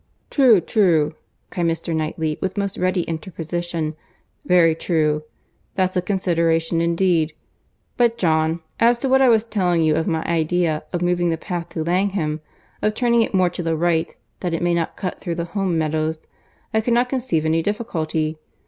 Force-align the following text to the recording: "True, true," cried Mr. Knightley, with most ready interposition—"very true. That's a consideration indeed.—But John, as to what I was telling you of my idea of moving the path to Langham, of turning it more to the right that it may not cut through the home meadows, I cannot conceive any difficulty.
"True, 0.31 0.59
true," 0.59 1.13
cried 1.51 1.67
Mr. 1.67 1.95
Knightley, 1.95 2.39
with 2.41 2.57
most 2.57 2.75
ready 2.75 3.03
interposition—"very 3.03 4.73
true. 4.73 5.21
That's 5.75 5.95
a 5.95 6.01
consideration 6.01 6.81
indeed.—But 6.81 8.17
John, 8.17 8.61
as 8.79 8.97
to 8.97 9.09
what 9.09 9.21
I 9.21 9.29
was 9.29 9.45
telling 9.45 9.83
you 9.83 9.95
of 9.95 10.07
my 10.07 10.23
idea 10.25 10.81
of 10.91 11.03
moving 11.03 11.29
the 11.29 11.37
path 11.37 11.69
to 11.69 11.83
Langham, 11.83 12.41
of 12.81 12.95
turning 12.95 13.21
it 13.21 13.35
more 13.35 13.51
to 13.51 13.61
the 13.61 13.77
right 13.77 14.15
that 14.39 14.55
it 14.55 14.63
may 14.63 14.73
not 14.73 14.97
cut 14.97 15.21
through 15.21 15.35
the 15.35 15.45
home 15.53 15.77
meadows, 15.77 16.17
I 16.73 16.81
cannot 16.81 17.09
conceive 17.09 17.45
any 17.45 17.61
difficulty. 17.61 18.39